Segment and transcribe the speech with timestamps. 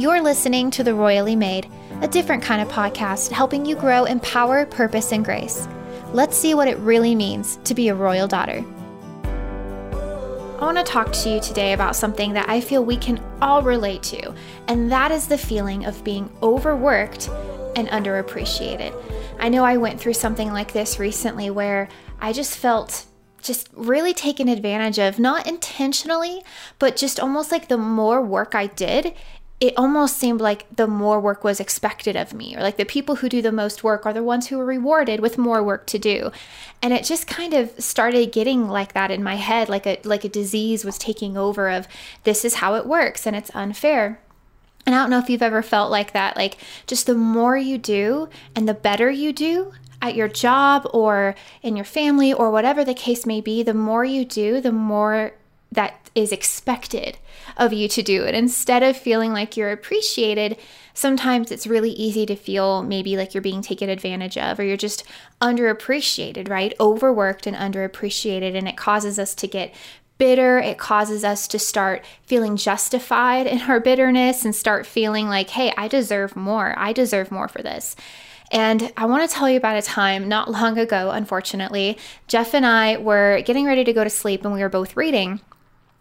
[0.00, 1.70] You're listening to The Royally Made,
[2.00, 5.68] a different kind of podcast helping you grow in power, purpose, and grace.
[6.14, 8.64] Let's see what it really means to be a royal daughter.
[9.22, 13.60] I want to talk to you today about something that I feel we can all
[13.60, 14.32] relate to,
[14.68, 17.28] and that is the feeling of being overworked
[17.76, 18.94] and underappreciated.
[19.38, 23.04] I know I went through something like this recently where I just felt
[23.42, 26.42] just really taken advantage of, not intentionally,
[26.78, 29.14] but just almost like the more work I did,
[29.60, 33.16] it almost seemed like the more work was expected of me, or like the people
[33.16, 35.98] who do the most work are the ones who are rewarded with more work to
[35.98, 36.32] do.
[36.80, 40.24] And it just kind of started getting like that in my head, like a like
[40.24, 41.86] a disease was taking over of
[42.24, 44.20] this is how it works and it's unfair.
[44.86, 47.76] And I don't know if you've ever felt like that, like just the more you
[47.76, 52.84] do and the better you do, at your job or in your family or whatever
[52.84, 55.32] the case may be, the more you do, the more
[55.72, 57.18] that is expected
[57.56, 58.34] of you to do it.
[58.34, 60.56] Instead of feeling like you're appreciated,
[60.94, 64.76] sometimes it's really easy to feel maybe like you're being taken advantage of or you're
[64.76, 65.04] just
[65.40, 66.74] underappreciated, right?
[66.80, 68.56] Overworked and underappreciated.
[68.56, 69.72] And it causes us to get
[70.18, 70.58] bitter.
[70.58, 75.72] It causes us to start feeling justified in our bitterness and start feeling like, hey,
[75.76, 76.74] I deserve more.
[76.76, 77.96] I deserve more for this.
[78.52, 81.96] And I want to tell you about a time not long ago, unfortunately.
[82.26, 85.40] Jeff and I were getting ready to go to sleep and we were both reading.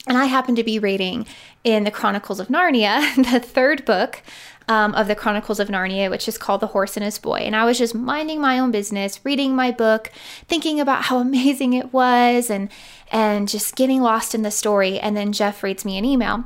[0.07, 1.25] And I happened to be reading
[1.63, 4.23] in the Chronicles of Narnia, the third book
[4.69, 7.39] um, of the Chronicles of Narnia, which is called The Horse and His Boy.
[7.39, 10.11] And I was just minding my own business, reading my book,
[10.47, 12.69] thinking about how amazing it was, and
[13.11, 14.99] and just getting lost in the story.
[14.99, 16.45] And then Jeff reads me an email.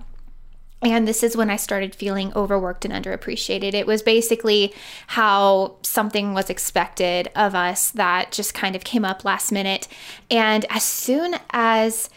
[0.82, 3.74] And this is when I started feeling overworked and underappreciated.
[3.74, 4.74] It was basically
[5.08, 9.88] how something was expected of us that just kind of came up last minute.
[10.30, 12.10] And as soon as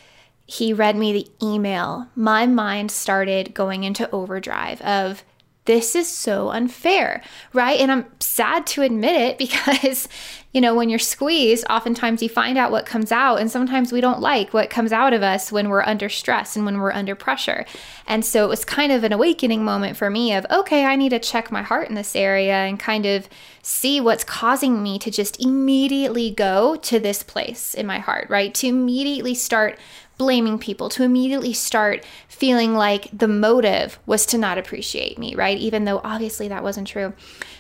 [0.47, 5.25] he read me the email, my mind started going into overdrive of
[5.67, 7.79] this is so unfair, right?
[7.79, 10.09] And I'm sad to admit it because,
[10.53, 14.01] you know, when you're squeezed, oftentimes you find out what comes out, and sometimes we
[14.01, 17.15] don't like what comes out of us when we're under stress and when we're under
[17.15, 17.67] pressure.
[18.07, 21.11] And so it was kind of an awakening moment for me of, okay, I need
[21.11, 23.29] to check my heart in this area and kind of
[23.63, 28.55] see what's causing me to just immediately go to this place in my heart, right?
[28.55, 29.79] To immediately start
[30.19, 35.59] blaming people, to immediately start feeling like the motive was to not appreciate me, right?
[35.59, 37.13] Even though obviously that wasn't true.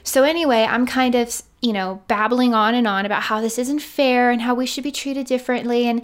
[0.02, 3.80] So, anyway, I'm kind of, you know, babbling on and on about how this isn't
[3.80, 5.86] fair and how we should be treated differently.
[5.86, 6.02] And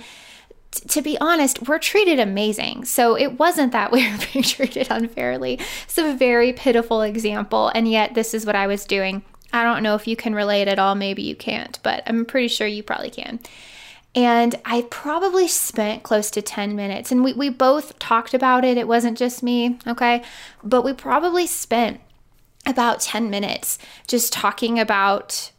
[0.72, 2.84] t- to be honest, we're treated amazing.
[2.84, 5.60] So, it wasn't that we were being treated unfairly.
[5.84, 7.70] It's a very pitiful example.
[7.74, 9.22] And yet, this is what I was doing.
[9.52, 10.94] I don't know if you can relate at all.
[10.94, 13.38] Maybe you can't, but I'm pretty sure you probably can.
[14.14, 17.10] And I probably spent close to 10 minutes.
[17.10, 18.76] And we, we both talked about it.
[18.76, 20.22] It wasn't just me, okay?
[20.62, 22.00] But we probably spent
[22.66, 25.50] about 10 minutes just talking about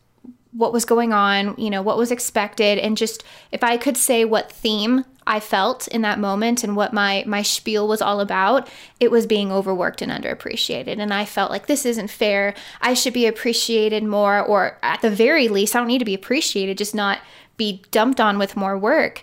[0.53, 4.23] what was going on, you know, what was expected, and just if I could say
[4.23, 8.69] what theme I felt in that moment and what my my spiel was all about,
[8.99, 10.99] it was being overworked and underappreciated.
[10.99, 12.53] And I felt like this isn't fair.
[12.81, 16.13] I should be appreciated more, or at the very least, I don't need to be
[16.13, 17.19] appreciated, just not
[17.57, 19.21] be dumped on with more work.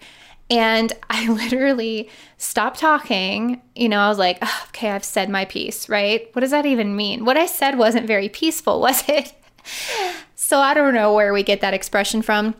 [0.51, 3.63] And I literally stopped talking.
[3.75, 6.29] You know, I was like, oh, okay, I've said my piece, right?
[6.35, 7.25] What does that even mean?
[7.25, 9.33] What I said wasn't very peaceful, was it?
[10.35, 12.55] so I don't know where we get that expression from.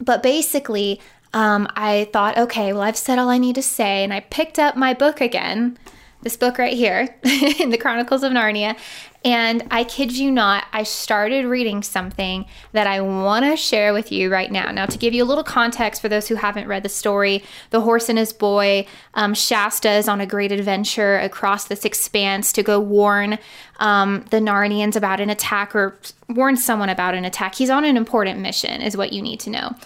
[0.00, 1.00] But basically,
[1.32, 4.04] um, I thought, okay, well, I've said all I need to say.
[4.04, 5.78] And I picked up my book again
[6.26, 7.08] this book right here
[7.60, 8.76] in the Chronicles of Narnia.
[9.24, 14.10] And I kid you not, I started reading something that I want to share with
[14.10, 14.72] you right now.
[14.72, 17.80] Now, to give you a little context for those who haven't read the story, The
[17.80, 22.64] Horse and His Boy, um, Shasta is on a great adventure across this expanse to
[22.64, 23.38] go warn
[23.78, 25.96] um, the Narnians about an attack or
[26.28, 27.54] warn someone about an attack.
[27.54, 29.76] He's on an important mission, is what you need to know.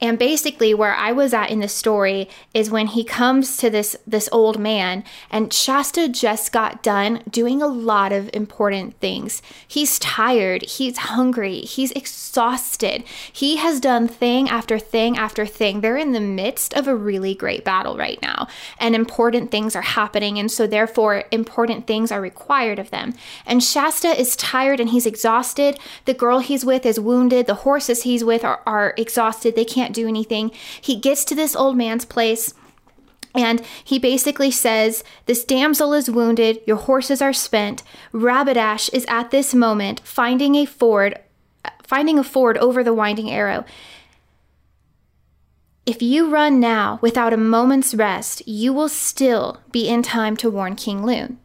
[0.00, 3.96] And basically where I was at in the story is when he comes to this
[4.06, 9.42] this old man and Shasta just got done doing a lot of important things.
[9.66, 13.04] He's tired, he's hungry, he's exhausted.
[13.32, 15.80] He has done thing after thing after thing.
[15.80, 18.48] They're in the midst of a really great battle right now
[18.78, 23.14] and important things are happening and so therefore important things are required of them.
[23.44, 25.78] And Shasta is tired and he's exhausted.
[26.04, 27.46] The girl he's with is wounded.
[27.46, 29.56] The horses he's with are, are exhausted.
[29.56, 30.52] They can't can't do anything.
[30.80, 32.54] He gets to this old man's place.
[33.34, 37.82] And he basically says, This damsel is wounded, your horses are spent.
[38.12, 41.18] Rabadash is at this moment finding a ford,
[41.82, 43.64] finding a ford over the winding arrow.
[45.86, 50.50] If you run now without a moment's rest, you will still be in time to
[50.50, 51.38] warn King Lune.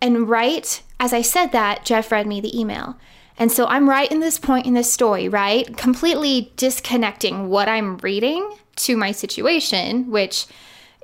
[0.00, 2.96] And right as I said that, Jeff read me the email.
[3.38, 5.76] And so I'm right in this point in this story, right?
[5.76, 10.46] Completely disconnecting what I'm reading to my situation, which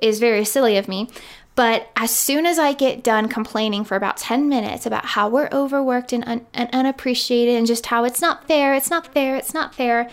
[0.01, 1.09] is very silly of me.
[1.55, 5.49] But as soon as I get done complaining for about 10 minutes about how we're
[5.51, 9.53] overworked and, un- and unappreciated and just how it's not fair, it's not fair, it's
[9.53, 10.09] not fair,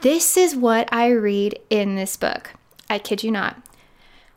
[0.00, 2.50] this is what I read in this book.
[2.90, 3.56] I kid you not.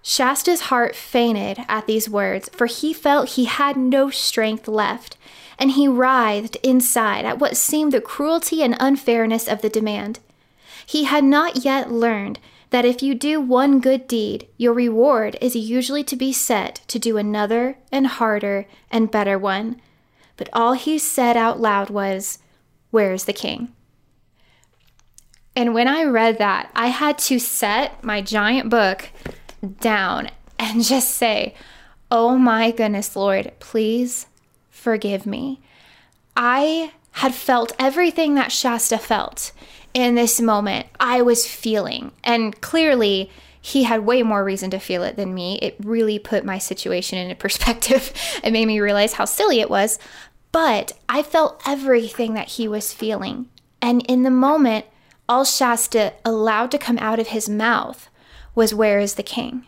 [0.03, 5.17] Shasta's heart fainted at these words, for he felt he had no strength left,
[5.59, 10.19] and he writhed inside at what seemed the cruelty and unfairness of the demand.
[10.85, 12.39] He had not yet learned
[12.69, 16.99] that if you do one good deed, your reward is usually to be set to
[16.99, 19.81] do another and harder and better one.
[20.35, 22.39] But all he said out loud was,
[22.91, 23.73] Where is the king?
[25.55, 29.09] And when I read that, I had to set my giant book
[29.79, 30.29] down
[30.59, 31.55] and just say,
[32.11, 34.27] Oh my goodness, Lord, please
[34.87, 35.59] forgive me.
[36.37, 39.51] I had felt everything that Shasta felt
[39.93, 42.13] in this moment, I was feeling.
[42.23, 43.29] And clearly,
[43.59, 45.59] he had way more reason to feel it than me.
[45.61, 48.13] It really put my situation into perspective.
[48.41, 49.99] it made me realize how silly it was.
[50.53, 53.49] But I felt everything that he was feeling.
[53.81, 54.85] And in the moment,
[55.27, 58.07] all Shasta allowed to come out of his mouth
[58.55, 59.65] was, Where is the king?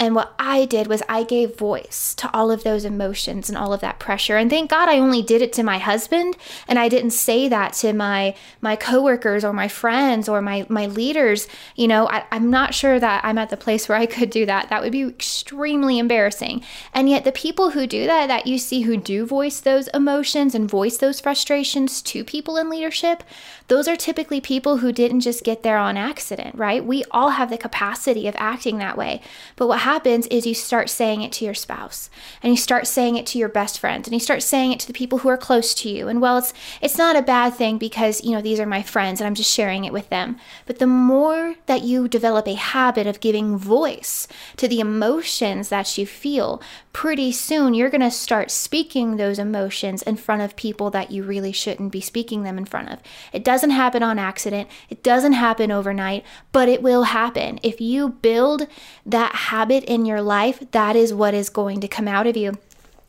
[0.00, 3.74] And what I did was I gave voice to all of those emotions and all
[3.74, 4.38] of that pressure.
[4.38, 7.74] And thank God I only did it to my husband and I didn't say that
[7.74, 11.48] to my my coworkers or my friends or my my leaders.
[11.76, 14.46] You know, I, I'm not sure that I'm at the place where I could do
[14.46, 14.70] that.
[14.70, 16.64] That would be extremely embarrassing.
[16.94, 20.54] And yet the people who do that, that you see who do voice those emotions
[20.54, 23.22] and voice those frustrations to people in leadership,
[23.68, 26.82] those are typically people who didn't just get there on accident, right?
[26.82, 29.20] We all have the capacity of acting that way.
[29.56, 32.10] But what happens is you start saying it to your spouse
[32.42, 34.86] and you start saying it to your best friends and you start saying it to
[34.86, 36.06] the people who are close to you.
[36.06, 39.20] And well, it's it's not a bad thing because, you know, these are my friends
[39.20, 40.36] and I'm just sharing it with them.
[40.66, 44.28] But the more that you develop a habit of giving voice
[44.58, 50.02] to the emotions that you feel, pretty soon you're going to start speaking those emotions
[50.02, 52.98] in front of people that you really shouldn't be speaking them in front of.
[53.32, 57.58] It doesn't happen on accident, it doesn't happen overnight, but it will happen.
[57.62, 58.66] If you build
[59.06, 62.58] that habit in your life, that is what is going to come out of you.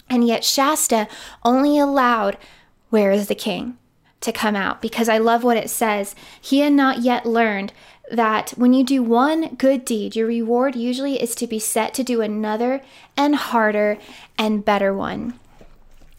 [0.10, 1.08] And yet, Shasta
[1.44, 2.38] only allowed,
[2.90, 3.78] Where is the king?
[4.22, 6.16] to come out because I love what it says.
[6.40, 7.74] He had not yet learned
[8.12, 12.04] that when you do one good deed, your reward usually is to be set to
[12.04, 12.82] do another
[13.18, 13.98] and harder
[14.38, 15.40] and better one.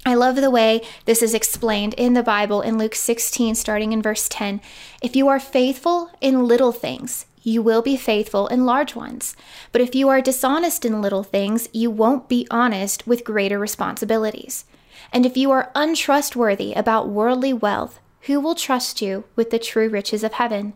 [0.04, 4.02] I love the way this is explained in the Bible in Luke 16, starting in
[4.02, 4.60] verse 10.
[5.00, 9.36] If you are faithful in little things, you will be faithful in large ones.
[9.72, 14.64] But if you are dishonest in little things, you won't be honest with greater responsibilities.
[15.12, 19.88] And if you are untrustworthy about worldly wealth, who will trust you with the true
[19.88, 20.74] riches of heaven?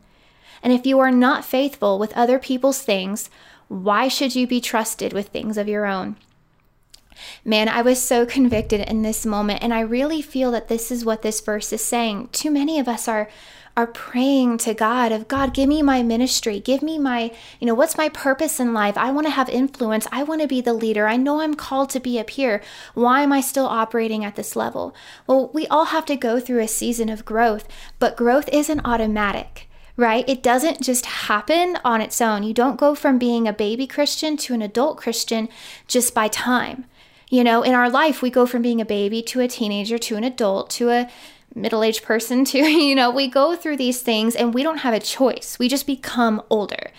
[0.63, 3.31] And if you are not faithful with other people's things,
[3.69, 6.17] why should you be trusted with things of your own?
[7.45, 11.05] Man, I was so convicted in this moment, and I really feel that this is
[11.05, 12.29] what this verse is saying.
[12.33, 13.29] Too many of us are
[13.77, 17.31] are praying to God of God, give me my ministry, give me my,
[17.61, 18.97] you know, what's my purpose in life?
[18.97, 20.07] I want to have influence.
[20.11, 21.07] I want to be the leader.
[21.07, 22.63] I know I'm called to be up here.
[22.95, 24.95] Why am I still operating at this level?
[25.27, 27.69] Well, we all have to go through a season of growth,
[27.99, 29.69] but growth isn't automatic
[29.99, 30.29] right?
[30.29, 32.43] It doesn't just happen on its own.
[32.43, 35.49] You don't go from being a baby Christian to an adult Christian
[35.89, 36.85] just by time.
[37.31, 40.17] You know, in our life, we go from being a baby to a teenager to
[40.17, 41.09] an adult to a
[41.57, 44.95] middle aged person to, you know, we go through these things and we don't have
[44.95, 45.59] a choice.
[45.59, 46.91] We just become older.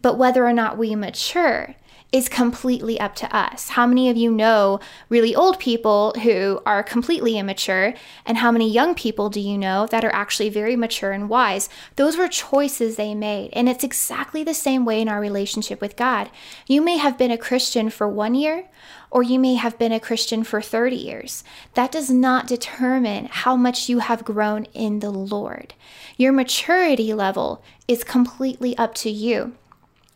[0.00, 1.74] But whether or not we mature
[2.12, 3.70] is completely up to us.
[3.70, 7.94] How many of you know really old people who are completely immature?
[8.26, 11.68] And how many young people do you know that are actually very mature and wise?
[11.96, 13.50] Those were choices they made.
[13.52, 16.30] And it's exactly the same way in our relationship with God.
[16.66, 18.68] You may have been a Christian for one year,
[19.10, 21.44] or you may have been a Christian for 30 years.
[21.74, 25.74] That does not determine how much you have grown in the Lord.
[26.16, 29.54] Your maturity level is completely up to you.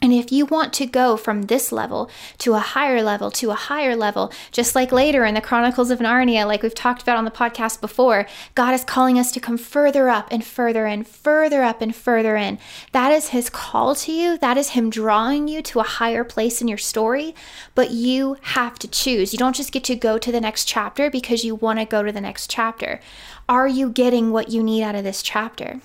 [0.05, 3.55] And if you want to go from this level to a higher level to a
[3.55, 7.25] higher level, just like later in the Chronicles of Narnia, like we've talked about on
[7.25, 11.63] the podcast before, God is calling us to come further up and further and further
[11.63, 12.59] up and further in.
[12.93, 14.37] That is His call to you.
[14.37, 17.35] That is Him drawing you to a higher place in your story.
[17.75, 19.33] But you have to choose.
[19.33, 22.03] You don't just get to go to the next chapter because you want to go
[22.03, 23.01] to the next chapter.
[23.49, 25.81] Are you getting what you need out of this chapter?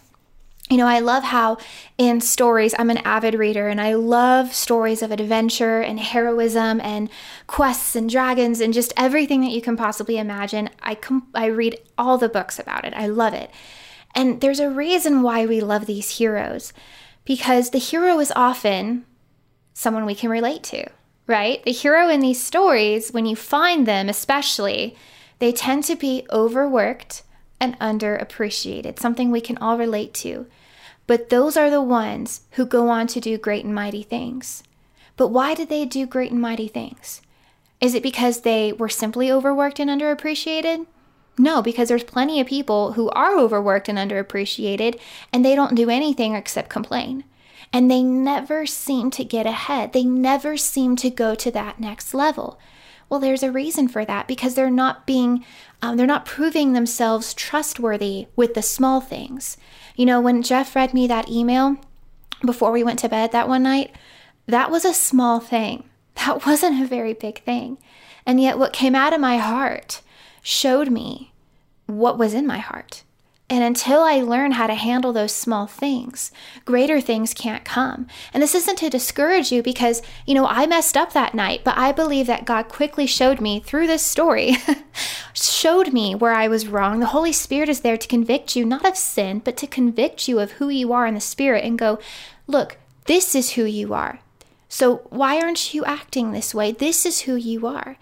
[0.70, 1.58] You know, I love how
[1.98, 7.10] in stories, I'm an avid reader and I love stories of adventure and heroism and
[7.48, 10.70] quests and dragons and just everything that you can possibly imagine.
[10.84, 12.94] I com- I read all the books about it.
[12.96, 13.50] I love it.
[14.14, 16.72] And there's a reason why we love these heroes
[17.26, 19.06] because the hero is often
[19.74, 20.86] someone we can relate to,
[21.26, 21.64] right?
[21.64, 24.96] The hero in these stories, when you find them especially,
[25.40, 27.24] they tend to be overworked
[27.60, 30.46] and underappreciated, something we can all relate to.
[31.10, 34.62] But those are the ones who go on to do great and mighty things.
[35.18, 37.24] But why did they do great and mighty things?
[37.82, 40.86] Is it because they were simply overworked and underappreciated?
[41.36, 45.00] No, because there's plenty of people who are overworked and underappreciated
[45.34, 47.24] and they don't do anything except complain.
[47.74, 49.94] And they never seem to get ahead.
[49.94, 52.60] They never seem to go to that next level.
[53.10, 55.44] Well, there's a reason for that because they're not being,
[55.82, 59.58] um, they're not proving themselves trustworthy with the small things.
[60.00, 61.76] You know, when Jeff read me that email
[62.46, 63.94] before we went to bed that one night,
[64.46, 65.90] that was a small thing.
[66.16, 67.78] That wasn't a very big thing.
[68.26, 70.02] And yet, what came out of my heart
[70.42, 71.34] showed me
[71.86, 73.04] what was in my heart.
[73.50, 76.32] And until I learn how to handle those small things,
[76.66, 78.06] greater things can't come.
[78.32, 81.76] And this isn't to discourage you because, you know, I messed up that night, but
[81.76, 84.58] I believe that God quickly showed me through this story,
[85.34, 87.00] showed me where I was wrong.
[87.00, 90.40] The Holy Spirit is there to convict you, not of sin, but to convict you
[90.40, 91.98] of who you are in the Spirit and go,
[92.46, 94.20] look, this is who you are.
[94.68, 96.72] So why aren't you acting this way?
[96.72, 97.98] This is who you are.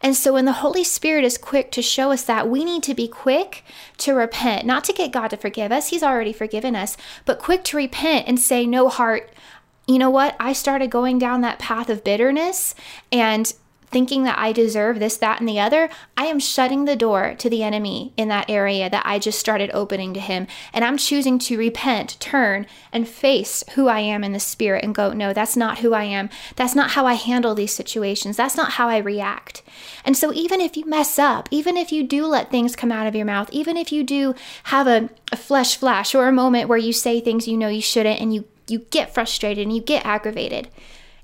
[0.00, 2.94] And so when the Holy Spirit is quick to show us that, we need to
[2.94, 3.64] be quick
[3.98, 7.64] to repent, not to get God to forgive us, He's already forgiven us, but quick
[7.64, 9.30] to repent and say, No, heart,
[9.86, 10.36] you know what?
[10.38, 12.74] I started going down that path of bitterness
[13.10, 13.52] and
[13.90, 17.50] thinking that I deserve this, that, and the other, I am shutting the door to
[17.50, 20.46] the enemy in that area that I just started opening to him.
[20.72, 24.94] And I'm choosing to repent, turn, and face who I am in the spirit and
[24.94, 26.28] go, no, that's not who I am.
[26.56, 28.36] That's not how I handle these situations.
[28.36, 29.62] That's not how I react.
[30.04, 33.06] And so, even if you mess up, even if you do let things come out
[33.06, 36.68] of your mouth, even if you do have a, a flesh flash or a moment
[36.68, 39.82] where you say things you know you shouldn't and you, you get frustrated and you
[39.82, 40.68] get aggravated,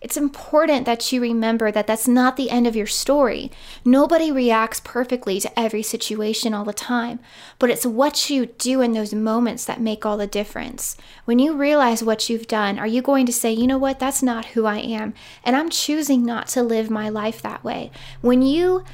[0.04, 3.50] it's important that you remember that that's not the end of your story.
[3.86, 7.20] Nobody reacts perfectly to every situation all the time,
[7.58, 10.98] but it's what you do in those moments that make all the difference.
[11.24, 14.22] When you realize what you've done, are you going to say, you know what, that's
[14.22, 17.90] not who I am, and I'm choosing not to live my life that way?
[18.20, 18.84] When you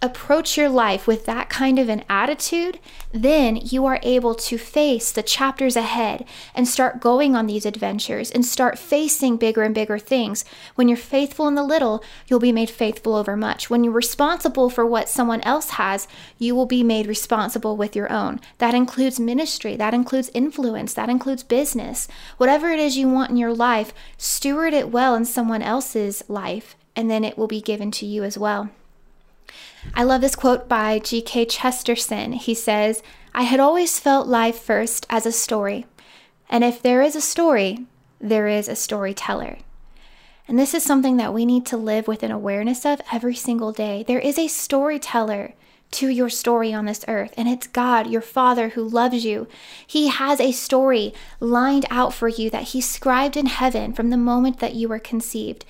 [0.00, 2.78] approach your life with that kind of an attitude,
[3.12, 6.24] then you are able to face the chapters ahead
[6.54, 10.44] and start going on these adventures and start facing bigger and bigger things.
[10.76, 13.70] When you're faithful in the little, you'll be made faithful over much.
[13.70, 16.06] When you're responsible for what someone else has,
[16.38, 18.40] you will be made responsible with your own.
[18.58, 22.06] That includes ministry, that includes influence, that includes business.
[22.36, 26.76] Whatever it is you want in your life, steward it well in someone else's life,
[26.94, 28.70] and then it will be given to you as well.
[29.94, 31.46] I love this quote by G.K.
[31.46, 32.32] Chesterton.
[32.32, 33.02] He says,
[33.34, 35.86] I had always felt life first as a story.
[36.48, 37.86] And if there is a story,
[38.20, 39.58] there is a storyteller.
[40.46, 43.70] And this is something that we need to live with an awareness of every single
[43.70, 44.04] day.
[44.06, 45.54] There is a storyteller
[45.90, 49.46] to your story on this earth, and it's God, your Father, who loves you.
[49.86, 54.16] He has a story lined out for you that He scribed in heaven from the
[54.16, 55.64] moment that you were conceived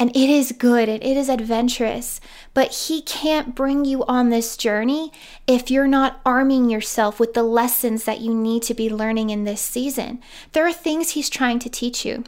[0.00, 2.20] and it is good and it is adventurous.
[2.54, 5.12] But He can't bring you on this journey
[5.46, 9.44] if you're not arming yourself with the lessons that you need to be learning in
[9.44, 10.20] this season.
[10.52, 12.24] There are things He's trying to teach you.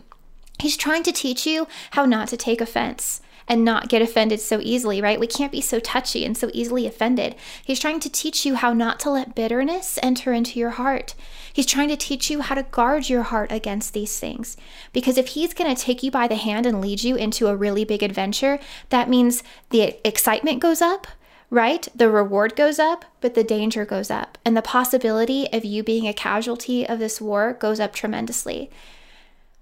[0.60, 4.60] He's trying to teach you how not to take offense and not get offended so
[4.62, 5.20] easily, right?
[5.20, 7.34] We can't be so touchy and so easily offended.
[7.64, 11.14] He's trying to teach you how not to let bitterness enter into your heart.
[11.52, 14.56] He's trying to teach you how to guard your heart against these things.
[14.92, 17.56] Because if he's going to take you by the hand and lead you into a
[17.56, 18.58] really big adventure,
[18.88, 21.06] that means the excitement goes up,
[21.50, 21.86] right?
[21.94, 24.38] The reward goes up, but the danger goes up.
[24.44, 28.70] And the possibility of you being a casualty of this war goes up tremendously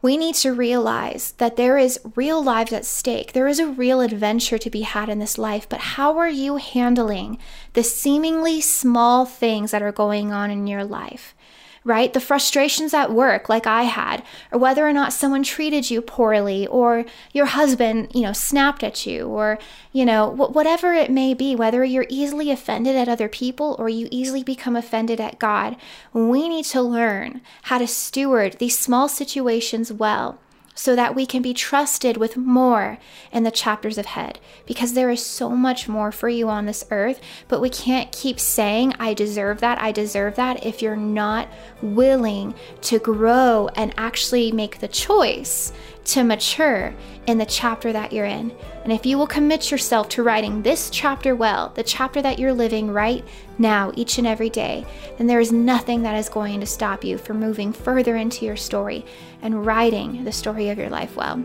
[0.02, 3.32] we need to realize that there is real lives at stake.
[3.32, 6.56] There is a real adventure to be had in this life, but how are you
[6.56, 7.38] handling
[7.74, 11.34] the seemingly small things that are going on in your life?
[11.84, 12.12] Right?
[12.12, 14.22] The frustrations at work, like I had,
[14.52, 19.06] or whether or not someone treated you poorly, or your husband, you know, snapped at
[19.06, 19.58] you, or,
[19.92, 24.08] you know, whatever it may be, whether you're easily offended at other people or you
[24.10, 25.76] easily become offended at God,
[26.12, 30.38] we need to learn how to steward these small situations well
[30.80, 32.96] so that we can be trusted with more
[33.30, 37.20] in the chapters ahead because there is so much more for you on this earth.
[37.48, 41.48] But we can't keep saying, I deserve that, I deserve that, if you're not
[41.82, 45.70] willing to grow and actually make the choice
[46.04, 46.94] to mature
[47.26, 48.52] in the chapter that you're in.
[48.84, 52.52] And if you will commit yourself to writing this chapter well, the chapter that you're
[52.52, 53.24] living right
[53.58, 54.86] now, each and every day,
[55.18, 58.56] then there is nothing that is going to stop you from moving further into your
[58.56, 59.04] story
[59.42, 61.42] and writing the story of your life well.